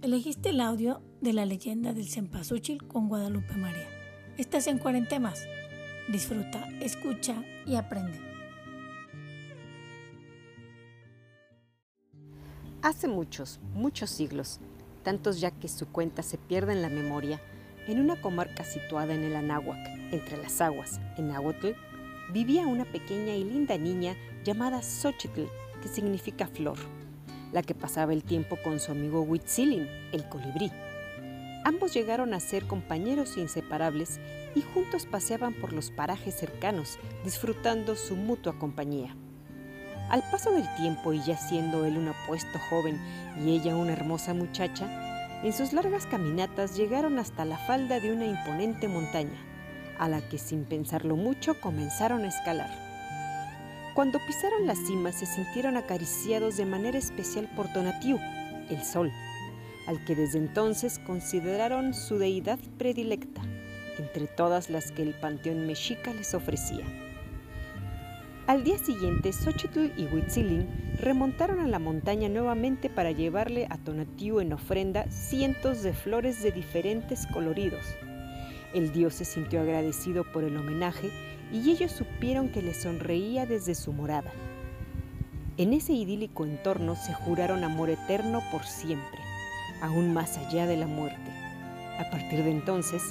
Elegiste 0.00 0.50
el 0.50 0.60
audio 0.60 1.02
de 1.20 1.32
la 1.32 1.44
leyenda 1.44 1.92
del 1.92 2.08
Cempasúchil 2.08 2.86
con 2.86 3.08
Guadalupe 3.08 3.54
María. 3.56 3.88
Estás 4.36 4.68
en 4.68 4.78
Cuarentemas. 4.78 5.44
Disfruta, 6.08 6.68
escucha 6.80 7.42
y 7.66 7.74
aprende. 7.74 8.20
Hace 12.80 13.08
muchos, 13.08 13.58
muchos 13.74 14.10
siglos, 14.10 14.60
tantos 15.02 15.40
ya 15.40 15.50
que 15.50 15.66
su 15.66 15.88
cuenta 15.88 16.22
se 16.22 16.38
pierde 16.38 16.74
en 16.74 16.82
la 16.82 16.90
memoria, 16.90 17.40
en 17.88 17.98
una 17.98 18.20
comarca 18.20 18.62
situada 18.62 19.14
en 19.14 19.24
el 19.24 19.34
Anáhuac, 19.34 19.84
entre 20.12 20.36
las 20.36 20.60
aguas, 20.60 21.00
en 21.16 21.26
Nahuatl, 21.26 21.72
vivía 22.32 22.68
una 22.68 22.84
pequeña 22.84 23.34
y 23.34 23.42
linda 23.42 23.76
niña 23.76 24.14
llamada 24.44 24.80
Xochitl, 24.80 25.46
que 25.82 25.88
significa 25.88 26.46
flor, 26.46 26.78
la 27.52 27.62
que 27.62 27.74
pasaba 27.74 28.12
el 28.12 28.24
tiempo 28.24 28.56
con 28.62 28.80
su 28.80 28.92
amigo 28.92 29.22
Huitzilin, 29.22 29.88
el 30.12 30.28
colibrí. 30.28 30.70
Ambos 31.64 31.92
llegaron 31.92 32.34
a 32.34 32.40
ser 32.40 32.66
compañeros 32.66 33.36
inseparables 33.36 34.20
y 34.54 34.62
juntos 34.62 35.06
paseaban 35.06 35.54
por 35.54 35.72
los 35.72 35.90
parajes 35.90 36.34
cercanos, 36.34 36.98
disfrutando 37.24 37.96
su 37.96 38.16
mutua 38.16 38.58
compañía. 38.58 39.14
Al 40.08 40.22
paso 40.30 40.50
del 40.52 40.66
tiempo 40.76 41.12
y 41.12 41.22
ya 41.22 41.36
siendo 41.36 41.84
él 41.84 41.98
un 41.98 42.08
apuesto 42.08 42.58
joven 42.70 42.98
y 43.44 43.50
ella 43.56 43.76
una 43.76 43.92
hermosa 43.92 44.32
muchacha, 44.32 44.88
en 45.44 45.52
sus 45.52 45.72
largas 45.72 46.06
caminatas 46.06 46.76
llegaron 46.76 47.18
hasta 47.18 47.44
la 47.44 47.58
falda 47.58 48.00
de 48.00 48.12
una 48.12 48.24
imponente 48.24 48.88
montaña, 48.88 49.38
a 49.98 50.08
la 50.08 50.26
que 50.26 50.38
sin 50.38 50.64
pensarlo 50.64 51.16
mucho 51.16 51.60
comenzaron 51.60 52.24
a 52.24 52.28
escalar. 52.28 52.87
Cuando 53.98 54.20
pisaron 54.24 54.68
la 54.68 54.76
cima 54.76 55.10
se 55.10 55.26
sintieron 55.26 55.76
acariciados 55.76 56.56
de 56.56 56.64
manera 56.64 56.96
especial 56.96 57.50
por 57.56 57.66
Tonatiuh, 57.72 58.20
el 58.70 58.84
sol, 58.84 59.10
al 59.88 60.04
que 60.04 60.14
desde 60.14 60.38
entonces 60.38 61.00
consideraron 61.00 61.92
su 61.92 62.16
deidad 62.16 62.60
predilecta, 62.78 63.42
entre 63.98 64.28
todas 64.28 64.70
las 64.70 64.92
que 64.92 65.02
el 65.02 65.14
panteón 65.14 65.66
mexica 65.66 66.14
les 66.14 66.32
ofrecía. 66.32 66.84
Al 68.46 68.62
día 68.62 68.78
siguiente, 68.78 69.32
Xochitl 69.32 69.90
y 69.96 70.04
Huitzilin 70.04 70.68
remontaron 71.00 71.58
a 71.58 71.66
la 71.66 71.80
montaña 71.80 72.28
nuevamente 72.28 72.88
para 72.88 73.10
llevarle 73.10 73.66
a 73.68 73.78
Tonatiuh 73.78 74.38
en 74.38 74.52
ofrenda 74.52 75.10
cientos 75.10 75.82
de 75.82 75.92
flores 75.92 76.40
de 76.40 76.52
diferentes 76.52 77.26
coloridos. 77.26 77.84
El 78.74 78.92
dios 78.92 79.14
se 79.14 79.24
sintió 79.24 79.60
agradecido 79.60 80.22
por 80.22 80.44
el 80.44 80.56
homenaje 80.56 81.10
y 81.52 81.70
ellos 81.70 81.92
supieron 81.92 82.50
que 82.50 82.62
le 82.62 82.74
sonreía 82.74 83.46
desde 83.46 83.74
su 83.74 83.92
morada. 83.92 84.32
En 85.56 85.72
ese 85.72 85.92
idílico 85.92 86.44
entorno 86.44 86.94
se 86.94 87.12
juraron 87.12 87.64
amor 87.64 87.90
eterno 87.90 88.42
por 88.52 88.64
siempre, 88.64 89.18
aún 89.82 90.12
más 90.12 90.38
allá 90.38 90.66
de 90.66 90.76
la 90.76 90.86
muerte. 90.86 91.30
A 91.98 92.10
partir 92.10 92.44
de 92.44 92.50
entonces, 92.50 93.02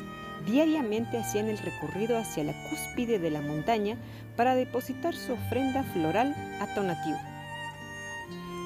diariamente 0.45 1.17
hacían 1.17 1.49
el 1.49 1.57
recorrido 1.57 2.17
hacia 2.17 2.43
la 2.43 2.53
cúspide 2.69 3.19
de 3.19 3.31
la 3.31 3.41
montaña 3.41 3.97
para 4.35 4.55
depositar 4.55 5.15
su 5.15 5.33
ofrenda 5.33 5.83
floral 5.83 6.33
a 6.61 6.73
Tonatiuh. 6.73 7.17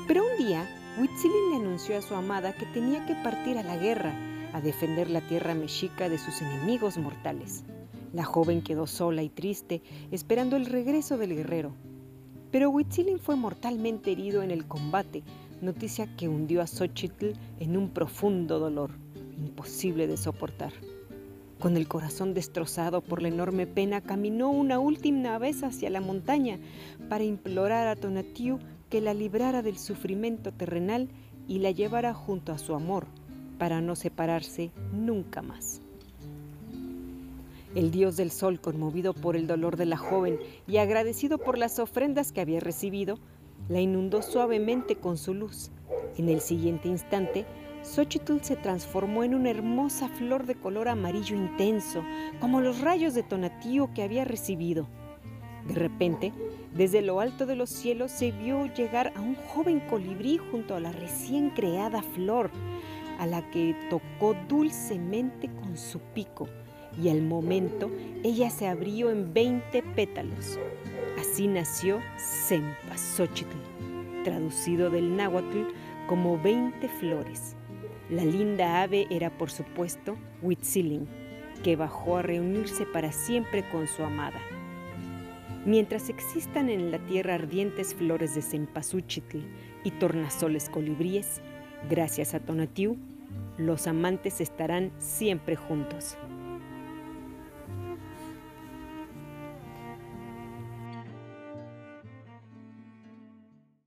Pero 0.08 0.24
un 0.26 0.46
día, 0.46 0.64
Huitzilin 1.00 1.52
le 1.52 1.56
anunció 1.56 1.98
a 1.98 2.02
su 2.02 2.14
amada 2.14 2.54
que 2.54 2.66
tenía 2.68 3.06
que 3.06 3.16
partir 3.16 3.58
a 3.58 3.64
la 3.64 3.78
guerra 3.78 4.14
a 4.54 4.62
defender 4.62 5.10
la 5.10 5.22
tierra 5.22 5.54
mexica 5.54 6.10
de 6.10 6.18
sus 6.18 6.42
enemigos 6.42 6.98
mortales. 6.98 7.64
La 8.14 8.24
joven 8.24 8.62
quedó 8.62 8.88
sola 8.88 9.24
y 9.24 9.30
triste, 9.30 9.82
esperando 10.12 10.58
el 10.58 10.66
regreso 10.66 11.18
del 11.18 11.36
guerrero. 11.36 11.74
Pero 12.52 12.70
Huitzilin 12.70 13.20
fue 13.20 13.36
mortalmente 13.36 14.12
herido 14.12 14.44
en 14.44 14.52
el 14.52 14.66
combate, 14.68 15.24
noticia 15.62 16.08
que 16.18 16.28
hundió 16.28 16.62
a 16.62 16.68
Xochitl 16.68 17.34
en 17.60 17.78
un 17.78 17.90
profundo 17.90 18.60
dolor, 18.60 18.92
imposible 19.38 20.08
de 20.08 20.18
soportar. 20.18 20.74
Con 21.60 21.78
el 21.78 21.88
corazón 21.88 22.34
destrozado 22.34 23.02
por 23.02 23.22
la 23.22 23.28
enorme 23.28 23.68
pena, 23.68 24.02
caminó 24.02 24.50
una 24.50 24.80
última 24.80 25.38
vez 25.38 25.64
hacia 25.64 25.90
la 25.90 26.02
montaña 26.02 26.60
para 27.08 27.24
implorar 27.24 27.88
a 27.88 27.96
Tonatiuh 27.96 28.58
que 28.90 29.00
la 29.00 29.14
librara 29.14 29.62
del 29.62 29.78
sufrimiento 29.78 30.52
terrenal 30.52 31.08
y 31.48 31.60
la 31.60 31.72
llevara 31.72 32.14
junto 32.14 32.52
a 32.52 32.58
su 32.58 32.74
amor, 32.74 33.06
para 33.62 33.80
no 33.80 33.96
separarse 33.96 34.72
nunca 34.92 35.44
más. 35.44 35.84
El 37.76 37.92
dios 37.92 38.18
del 38.18 38.32
sol, 38.32 38.60
conmovido 38.60 39.14
por 39.14 39.36
el 39.36 39.46
dolor 39.46 39.78
de 39.78 39.86
la 39.86 39.98
joven 39.98 40.40
y 40.68 40.78
agradecido 40.78 41.38
por 41.38 41.60
las 41.60 41.78
ofrendas 41.78 42.32
que 42.32 42.42
había 42.42 42.60
recibido, 42.60 43.20
la 43.70 43.80
inundó 43.80 44.24
suavemente 44.24 44.96
con 44.96 45.16
su 45.16 45.36
luz. 45.36 45.70
En 46.18 46.28
el 46.28 46.42
siguiente 46.42 46.88
instante, 46.88 47.46
Xochitl 47.84 48.40
se 48.42 48.56
transformó 48.56 49.24
en 49.24 49.36
una 49.36 49.52
hermosa 49.52 50.10
flor 50.10 50.48
de 50.48 50.56
color 50.56 50.88
amarillo 50.88 51.36
intenso, 51.36 52.04
como 52.40 52.62
los 52.62 52.82
rayos 52.82 53.14
de 53.14 53.22
Tonatío 53.22 53.94
que 53.94 54.02
había 54.02 54.26
recibido. 54.26 54.88
De 55.68 55.76
repente, 55.76 56.34
desde 56.74 57.04
lo 57.04 57.20
alto 57.20 57.46
de 57.46 57.56
los 57.56 57.70
cielos 57.70 58.10
se 58.10 58.32
vio 58.32 58.66
llegar 58.74 59.14
a 59.16 59.22
un 59.22 59.36
joven 59.36 59.82
colibrí 59.82 60.40
junto 60.40 60.74
a 60.76 60.80
la 60.80 60.92
recién 60.92 61.52
creada 61.52 62.02
flor, 62.02 62.50
a 63.22 63.28
la 63.28 63.48
que 63.52 63.76
tocó 63.92 64.36
dulcemente 64.50 65.48
con 65.48 65.78
su 65.78 66.00
pico, 66.00 66.50
y 67.00 67.10
al 67.10 67.22
momento 67.22 67.92
ella 68.24 68.50
se 68.50 68.68
abrió 68.68 69.12
en 69.12 69.32
veinte 69.32 69.84
pétalos. 69.96 70.58
Así 71.20 71.48
nació 71.48 72.00
Cempasúchitl, 72.18 73.56
traducido 74.24 74.90
del 74.90 75.16
náhuatl 75.16 75.68
como 76.08 76.42
veinte 76.42 76.90
flores. 76.90 77.56
La 78.10 78.26
linda 78.26 78.82
ave 78.82 79.06
era, 79.12 79.30
por 79.38 79.52
supuesto, 79.52 80.18
Huitzilin, 80.42 81.08
que 81.64 81.76
bajó 81.76 82.18
a 82.18 82.24
reunirse 82.24 82.88
para 82.88 83.12
siempre 83.12 83.70
con 83.70 83.88
su 83.88 84.04
amada. 84.04 84.40
Mientras 85.64 86.10
existan 86.10 86.70
en 86.72 86.90
la 86.90 86.98
tierra 86.98 87.36
ardientes 87.36 87.94
flores 87.94 88.34
de 88.34 88.42
cempasúchitl 88.42 89.38
y 89.84 89.92
tornasoles 89.92 90.70
colibríes, 90.70 91.40
gracias 91.88 92.34
a 92.34 92.40
Tonatiuh, 92.40 92.98
los 93.58 93.88
amantes 93.88 94.42
estarán 94.42 94.92
siempre 94.98 95.56
juntos. 95.56 96.18